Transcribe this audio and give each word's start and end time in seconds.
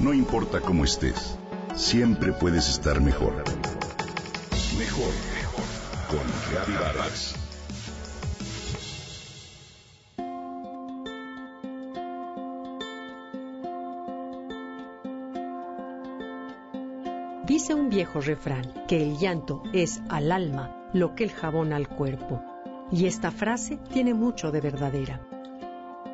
No 0.00 0.14
importa 0.14 0.62
cómo 0.62 0.84
estés, 0.84 1.36
siempre 1.74 2.32
puedes 2.32 2.70
estar 2.70 3.02
mejor. 3.02 3.34
Mejor, 4.78 5.12
mejor. 5.34 5.64
Con 6.08 6.74
Vargas. 6.74 7.34
Dice 17.46 17.74
un 17.74 17.90
viejo 17.90 18.22
refrán 18.22 18.72
que 18.88 19.02
el 19.02 19.18
llanto 19.18 19.62
es 19.74 20.00
al 20.08 20.32
alma 20.32 20.74
lo 20.94 21.14
que 21.14 21.24
el 21.24 21.30
jabón 21.30 21.74
al 21.74 21.88
cuerpo. 21.88 22.42
Y 22.90 23.04
esta 23.04 23.30
frase 23.30 23.76
tiene 23.92 24.14
mucho 24.14 24.50
de 24.50 24.62
verdadera. 24.62 25.20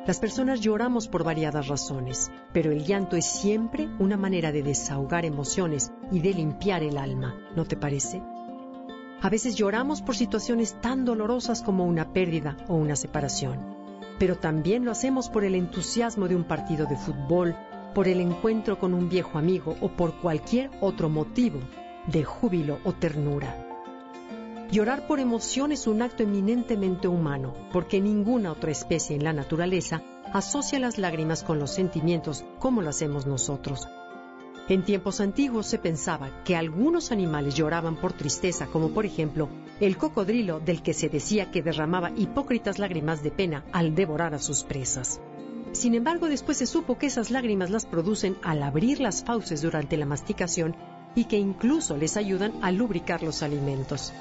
Las 0.07 0.21
personas 0.21 0.61
lloramos 0.61 1.09
por 1.09 1.25
variadas 1.25 1.67
razones, 1.67 2.31
pero 2.53 2.71
el 2.71 2.85
llanto 2.85 3.17
es 3.17 3.25
siempre 3.25 3.89
una 3.99 4.15
manera 4.15 4.53
de 4.53 4.63
desahogar 4.63 5.25
emociones 5.25 5.91
y 6.13 6.21
de 6.21 6.33
limpiar 6.33 6.81
el 6.81 6.97
alma, 6.97 7.35
¿no 7.57 7.65
te 7.65 7.75
parece? 7.75 8.21
A 9.21 9.29
veces 9.29 9.55
lloramos 9.55 10.01
por 10.01 10.15
situaciones 10.15 10.79
tan 10.79 11.03
dolorosas 11.03 11.61
como 11.61 11.85
una 11.85 12.13
pérdida 12.13 12.55
o 12.69 12.75
una 12.75 12.95
separación, 12.95 13.59
pero 14.17 14.37
también 14.37 14.85
lo 14.85 14.91
hacemos 14.91 15.27
por 15.27 15.43
el 15.43 15.55
entusiasmo 15.55 16.29
de 16.29 16.37
un 16.37 16.45
partido 16.45 16.85
de 16.85 16.95
fútbol, 16.95 17.53
por 17.93 18.07
el 18.07 18.21
encuentro 18.21 18.79
con 18.79 18.93
un 18.93 19.09
viejo 19.09 19.37
amigo 19.37 19.75
o 19.81 19.89
por 19.89 20.21
cualquier 20.21 20.71
otro 20.79 21.09
motivo 21.09 21.59
de 22.05 22.23
júbilo 22.23 22.79
o 22.85 22.93
ternura. 22.93 23.66
Llorar 24.71 25.07
por 25.07 25.21
emoción 25.21 25.71
es 25.71 25.87
un 25.87 26.01
acto 26.01 26.23
eminentemente 26.23 27.07
humano, 27.07 27.53
porque 27.71 28.01
ninguna 28.01 28.51
otra 28.51 28.71
especie 28.71 29.15
en 29.15 29.23
la 29.23 29.31
naturaleza 29.31 30.01
asocia 30.33 30.77
las 30.77 30.97
lágrimas 30.97 31.43
con 31.43 31.57
los 31.57 31.71
sentimientos 31.71 32.43
como 32.59 32.81
lo 32.81 32.89
hacemos 32.89 33.25
nosotros. 33.25 33.87
En 34.67 34.83
tiempos 34.83 35.21
antiguos 35.21 35.67
se 35.67 35.77
pensaba 35.77 36.43
que 36.43 36.57
algunos 36.57 37.13
animales 37.13 37.55
lloraban 37.55 37.95
por 37.95 38.11
tristeza, 38.11 38.67
como 38.67 38.89
por 38.89 39.05
ejemplo 39.05 39.47
el 39.79 39.95
cocodrilo 39.95 40.59
del 40.59 40.81
que 40.81 40.93
se 40.93 41.07
decía 41.07 41.49
que 41.49 41.61
derramaba 41.61 42.11
hipócritas 42.17 42.77
lágrimas 42.77 43.23
de 43.23 43.31
pena 43.31 43.63
al 43.71 43.95
devorar 43.95 44.33
a 44.33 44.39
sus 44.39 44.65
presas. 44.65 45.21
Sin 45.71 45.95
embargo, 45.95 46.27
después 46.27 46.57
se 46.57 46.65
supo 46.65 46.97
que 46.97 47.05
esas 47.05 47.31
lágrimas 47.31 47.69
las 47.69 47.85
producen 47.85 48.35
al 48.43 48.61
abrir 48.61 48.99
las 48.99 49.23
fauces 49.23 49.61
durante 49.61 49.95
la 49.95 50.05
masticación 50.05 50.75
y 51.15 51.25
que 51.25 51.37
incluso 51.37 51.95
les 51.95 52.17
ayudan 52.17 52.51
a 52.61 52.71
lubricar 52.73 53.23
los 53.23 53.43
alimentos. 53.43 54.11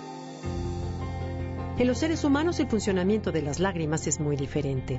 En 1.78 1.86
los 1.86 1.98
seres 1.98 2.24
humanos 2.24 2.58
el 2.58 2.68
funcionamiento 2.68 3.32
de 3.32 3.42
las 3.42 3.60
lágrimas 3.60 4.06
es 4.06 4.18
muy 4.18 4.36
diferente. 4.36 4.98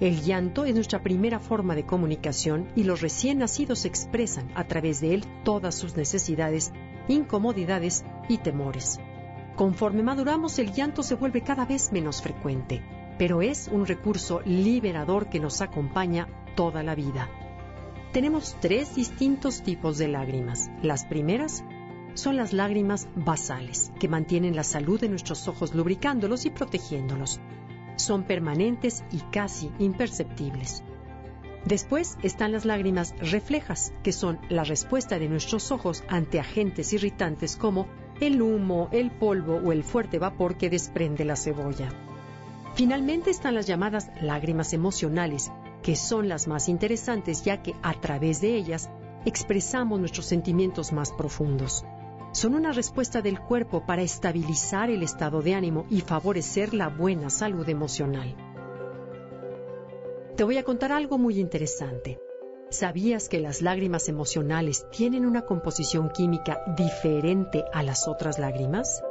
El 0.00 0.22
llanto 0.22 0.64
es 0.64 0.74
nuestra 0.74 1.02
primera 1.02 1.38
forma 1.38 1.74
de 1.74 1.86
comunicación 1.86 2.68
y 2.74 2.82
los 2.82 3.00
recién 3.00 3.38
nacidos 3.38 3.84
expresan 3.84 4.50
a 4.54 4.64
través 4.64 5.00
de 5.00 5.14
él 5.14 5.24
todas 5.44 5.74
sus 5.74 5.96
necesidades, 5.96 6.72
incomodidades 7.08 8.04
y 8.28 8.38
temores. 8.38 8.98
Conforme 9.54 10.02
maduramos 10.02 10.58
el 10.58 10.72
llanto 10.72 11.02
se 11.02 11.14
vuelve 11.14 11.40
cada 11.40 11.64
vez 11.64 11.92
menos 11.92 12.20
frecuente, 12.20 12.82
pero 13.18 13.40
es 13.40 13.68
un 13.68 13.86
recurso 13.86 14.42
liberador 14.44 15.28
que 15.30 15.40
nos 15.40 15.62
acompaña 15.62 16.28
toda 16.56 16.82
la 16.82 16.94
vida. 16.94 17.30
Tenemos 18.12 18.56
tres 18.60 18.94
distintos 18.94 19.62
tipos 19.62 19.96
de 19.96 20.08
lágrimas. 20.08 20.70
Las 20.82 21.06
primeras 21.06 21.64
son 22.16 22.36
las 22.36 22.54
lágrimas 22.54 23.08
basales, 23.14 23.92
que 24.00 24.08
mantienen 24.08 24.56
la 24.56 24.64
salud 24.64 24.98
de 24.98 25.08
nuestros 25.08 25.48
ojos 25.48 25.74
lubricándolos 25.74 26.46
y 26.46 26.50
protegiéndolos. 26.50 27.40
Son 27.96 28.24
permanentes 28.24 29.04
y 29.12 29.18
casi 29.30 29.70
imperceptibles. 29.78 30.82
Después 31.66 32.16
están 32.22 32.52
las 32.52 32.64
lágrimas 32.64 33.14
reflejas, 33.18 33.92
que 34.02 34.12
son 34.12 34.38
la 34.48 34.64
respuesta 34.64 35.18
de 35.18 35.28
nuestros 35.28 35.70
ojos 35.72 36.04
ante 36.08 36.40
agentes 36.40 36.92
irritantes 36.92 37.56
como 37.56 37.86
el 38.20 38.40
humo, 38.40 38.88
el 38.92 39.10
polvo 39.10 39.56
o 39.56 39.72
el 39.72 39.84
fuerte 39.84 40.18
vapor 40.18 40.56
que 40.56 40.70
desprende 40.70 41.24
la 41.24 41.36
cebolla. 41.36 41.90
Finalmente 42.74 43.30
están 43.30 43.54
las 43.54 43.66
llamadas 43.66 44.10
lágrimas 44.22 44.72
emocionales, 44.72 45.50
que 45.82 45.96
son 45.96 46.28
las 46.28 46.46
más 46.46 46.68
interesantes 46.68 47.44
ya 47.44 47.62
que 47.62 47.74
a 47.82 47.94
través 47.94 48.40
de 48.40 48.54
ellas 48.54 48.88
expresamos 49.24 49.98
nuestros 49.98 50.26
sentimientos 50.26 50.92
más 50.92 51.12
profundos 51.12 51.84
son 52.36 52.54
una 52.54 52.70
respuesta 52.70 53.22
del 53.22 53.40
cuerpo 53.40 53.86
para 53.86 54.02
estabilizar 54.02 54.90
el 54.90 55.02
estado 55.02 55.40
de 55.40 55.54
ánimo 55.54 55.86
y 55.88 56.02
favorecer 56.02 56.74
la 56.74 56.88
buena 56.88 57.30
salud 57.30 57.66
emocional. 57.66 58.36
Te 60.36 60.44
voy 60.44 60.58
a 60.58 60.62
contar 60.62 60.92
algo 60.92 61.16
muy 61.16 61.40
interesante. 61.40 62.20
¿Sabías 62.68 63.30
que 63.30 63.40
las 63.40 63.62
lágrimas 63.62 64.10
emocionales 64.10 64.86
tienen 64.90 65.24
una 65.24 65.46
composición 65.46 66.10
química 66.10 66.60
diferente 66.76 67.64
a 67.72 67.82
las 67.82 68.06
otras 68.06 68.38
lágrimas? 68.38 69.02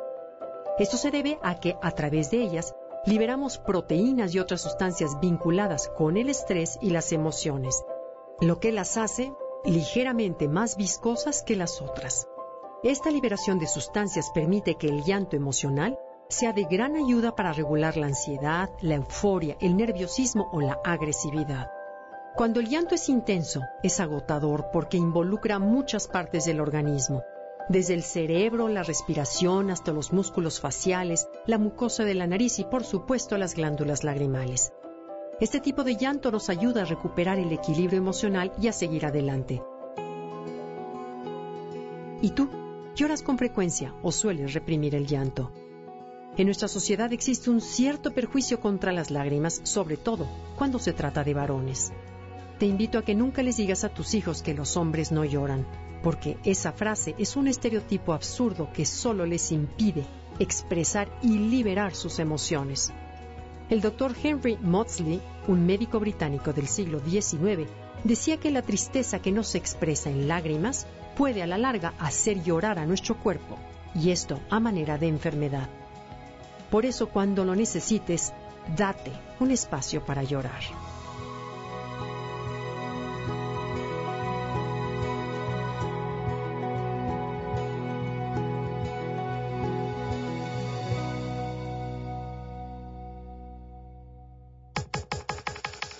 Esto 0.77 0.97
se 0.97 1.09
debe 1.09 1.39
a 1.41 1.59
que 1.59 1.75
a 1.81 1.89
través 1.93 2.29
de 2.29 2.43
ellas 2.43 2.75
liberamos 3.07 3.57
proteínas 3.57 4.35
y 4.35 4.39
otras 4.39 4.61
sustancias 4.61 5.19
vinculadas 5.19 5.89
con 5.97 6.17
el 6.17 6.29
estrés 6.29 6.77
y 6.79 6.91
las 6.91 7.11
emociones, 7.11 7.83
lo 8.39 8.59
que 8.59 8.71
las 8.71 8.97
hace 8.97 9.33
ligeramente 9.63 10.47
más 10.47 10.77
viscosas 10.77 11.41
que 11.41 11.55
las 11.55 11.81
otras. 11.81 12.27
Esta 12.85 13.09
liberación 13.09 13.57
de 13.57 13.65
sustancias 13.65 14.29
permite 14.29 14.75
que 14.75 14.87
el 14.87 15.03
llanto 15.03 15.35
emocional 15.35 15.97
sea 16.29 16.53
de 16.53 16.65
gran 16.65 16.95
ayuda 16.95 17.35
para 17.35 17.51
regular 17.51 17.97
la 17.97 18.05
ansiedad, 18.05 18.69
la 18.79 18.93
euforia, 18.93 19.57
el 19.59 19.75
nerviosismo 19.75 20.51
o 20.51 20.61
la 20.61 20.77
agresividad. 20.85 21.71
Cuando 22.35 22.59
el 22.59 22.69
llanto 22.69 22.93
es 22.93 23.09
intenso, 23.09 23.61
es 23.81 23.99
agotador 23.99 24.67
porque 24.71 24.97
involucra 24.97 25.57
muchas 25.57 26.07
partes 26.07 26.45
del 26.45 26.59
organismo, 26.59 27.23
desde 27.69 27.95
el 27.95 28.03
cerebro, 28.03 28.67
la 28.67 28.83
respiración, 28.83 29.71
hasta 29.71 29.91
los 29.91 30.13
músculos 30.13 30.59
faciales, 30.59 31.27
la 31.47 31.57
mucosa 31.57 32.03
de 32.03 32.13
la 32.13 32.27
nariz 32.27 32.59
y 32.59 32.65
por 32.65 32.83
supuesto 32.83 33.35
las 33.39 33.55
glándulas 33.55 34.03
lagrimales. 34.03 34.73
Este 35.39 35.59
tipo 35.59 35.83
de 35.83 35.95
llanto 35.95 36.29
nos 36.29 36.49
ayuda 36.51 36.83
a 36.83 36.85
recuperar 36.85 37.39
el 37.39 37.51
equilibrio 37.51 37.97
emocional 37.97 38.51
y 38.61 38.67
a 38.67 38.73
seguir 38.73 39.07
adelante. 39.07 39.63
¿Y 42.21 42.29
tú? 42.29 42.47
Lloras 42.95 43.21
con 43.21 43.37
frecuencia 43.37 43.93
o 44.01 44.11
sueles 44.11 44.53
reprimir 44.53 44.95
el 44.95 45.05
llanto. 45.05 45.51
En 46.37 46.45
nuestra 46.45 46.67
sociedad 46.67 47.11
existe 47.11 47.49
un 47.49 47.61
cierto 47.61 48.13
perjuicio 48.13 48.59
contra 48.59 48.93
las 48.93 49.11
lágrimas, 49.11 49.61
sobre 49.63 49.97
todo 49.97 50.27
cuando 50.55 50.79
se 50.79 50.93
trata 50.93 51.23
de 51.23 51.33
varones. 51.33 51.91
Te 52.57 52.65
invito 52.65 52.97
a 52.97 53.03
que 53.03 53.15
nunca 53.15 53.43
les 53.43 53.57
digas 53.57 53.83
a 53.83 53.89
tus 53.89 54.13
hijos 54.13 54.41
que 54.41 54.53
los 54.53 54.77
hombres 54.77 55.11
no 55.11 55.25
lloran, 55.25 55.65
porque 56.01 56.37
esa 56.45 56.71
frase 56.71 57.15
es 57.17 57.35
un 57.35 57.47
estereotipo 57.47 58.13
absurdo 58.13 58.69
que 58.73 58.85
solo 58.85 59.25
les 59.25 59.51
impide 59.51 60.05
expresar 60.39 61.09
y 61.21 61.37
liberar 61.37 61.95
sus 61.95 62.19
emociones. 62.19 62.93
El 63.69 63.81
doctor 63.81 64.15
Henry 64.21 64.57
Maudsley, 64.61 65.21
un 65.47 65.65
médico 65.65 65.99
británico 65.99 66.53
del 66.53 66.67
siglo 66.67 66.99
XIX, 66.99 67.69
decía 68.03 68.37
que 68.37 68.51
la 68.51 68.61
tristeza 68.61 69.19
que 69.19 69.31
no 69.31 69.43
se 69.43 69.57
expresa 69.57 70.09
en 70.09 70.27
lágrimas 70.27 70.87
puede 71.15 71.43
a 71.43 71.47
la 71.47 71.57
larga 71.57 71.93
hacer 71.99 72.43
llorar 72.43 72.79
a 72.79 72.85
nuestro 72.85 73.15
cuerpo, 73.15 73.57
y 73.93 74.11
esto 74.11 74.39
a 74.49 74.59
manera 74.59 74.97
de 74.97 75.07
enfermedad. 75.07 75.69
Por 76.69 76.85
eso 76.85 77.09
cuando 77.09 77.45
lo 77.45 77.55
necesites, 77.55 78.33
date 78.75 79.11
un 79.39 79.51
espacio 79.51 80.03
para 80.03 80.23
llorar. 80.23 80.61